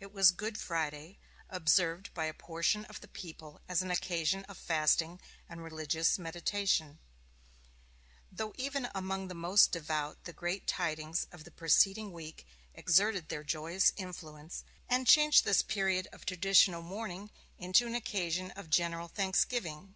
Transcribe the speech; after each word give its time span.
It 0.00 0.12
was 0.12 0.32
Good 0.32 0.58
Friday, 0.58 1.18
observed 1.48 2.12
by 2.12 2.24
a 2.24 2.34
portion 2.34 2.84
of 2.86 3.00
the 3.00 3.06
people 3.06 3.60
as 3.68 3.80
an 3.80 3.92
occasion 3.92 4.44
of 4.46 4.58
fasting 4.58 5.20
and 5.48 5.62
religious 5.62 6.18
meditation; 6.18 6.98
though 8.32 8.52
even 8.58 8.88
among 8.92 9.28
the 9.28 9.36
most 9.36 9.70
devout 9.70 10.24
the 10.24 10.32
great 10.32 10.66
tidings 10.66 11.28
of 11.30 11.44
the 11.44 11.52
preceding 11.52 12.10
week 12.10 12.44
exerted 12.74 13.28
their 13.28 13.44
joyous 13.44 13.92
influence, 13.96 14.64
and 14.88 15.06
changed 15.06 15.44
this 15.44 15.62
period 15.62 16.08
of 16.12 16.26
traditional 16.26 16.82
mourning 16.82 17.30
into 17.56 17.86
an 17.86 17.94
occasion 17.94 18.50
of 18.56 18.70
general 18.70 19.06
thanksgiving. 19.06 19.94